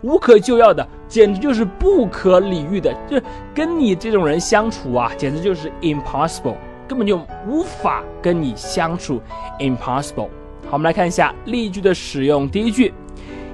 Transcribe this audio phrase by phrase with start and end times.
[0.00, 2.94] 无可救药的，简直就是不可理喻的。
[3.06, 3.22] 就是
[3.54, 6.56] 跟你这种人相处啊，简直就是 impossible，
[6.88, 9.20] 根本就无法跟你相处
[9.58, 10.30] ，impossible。
[10.64, 12.48] 好，我们来看一下例句的使用。
[12.48, 12.92] 第一句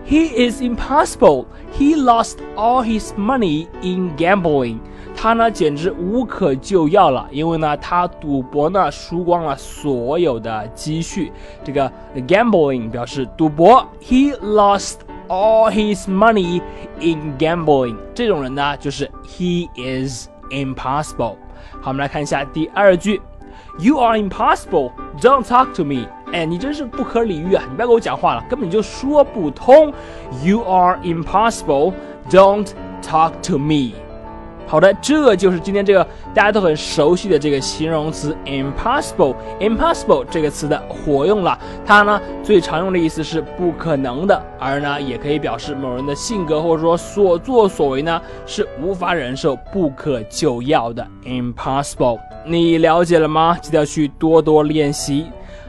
[0.06, 1.47] ，He is impossible.
[1.78, 4.78] He lost all his money in gambling.
[5.14, 11.33] 他呢简直无可救药了，因为呢他赌博呢输光了所有的积蓄。
[11.64, 11.91] 这个
[12.27, 13.86] gambling 表示赌博。
[14.02, 14.97] He lost
[15.28, 16.61] all his money
[17.00, 17.97] in gambling.
[18.14, 21.36] 这种人呢就是 He is impossible.
[21.80, 23.20] 好，我们来看一下第二句
[23.80, 24.91] ，You are impossible.
[25.19, 26.08] Don't talk to me.
[26.33, 27.64] 哎，你真是不可理喻啊！
[27.69, 29.94] 你不要跟我讲话了，根本就说不通。
[30.44, 31.94] You are impossible.
[32.30, 32.69] Don't
[33.02, 33.94] talk to me.
[34.67, 39.34] 好的，这就是今天这个大家都很熟悉的这个形容词 impossible。
[39.61, 52.19] impossible 这个词的活用了，它呢最常用的意思是不可能的，而呢也可以表示某人的性格或者说所作所为呢是无法忍受、不可救药的 impossible。
[52.45, 53.56] 你了解了吗？
[53.62, 55.27] 记得要去多多练习。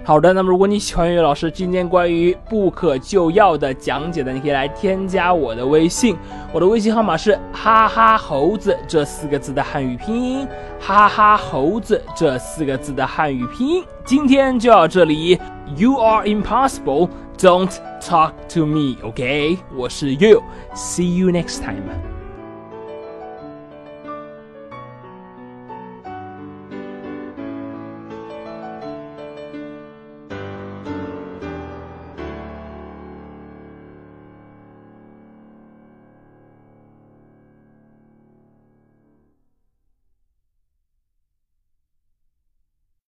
[0.07, 6.15] 好的，那么如果你喜欢岳老师今天关于不可救药的讲解的，你可以来添加我的微信，
[6.53, 10.47] 我的微信号码是哈哈猴子这四个字的汉语拼音，
[10.79, 13.83] 哈哈猴子这四个字的汉语拼音。
[14.05, 15.37] 今天就到这里
[15.75, 17.09] ，You are impossible.
[17.37, 18.95] Don't talk to me.
[19.03, 20.41] OK，我是 You.
[20.73, 22.16] See you next time.